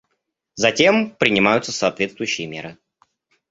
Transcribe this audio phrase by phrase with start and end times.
[0.55, 2.79] Затем принимаются соответствующие меры.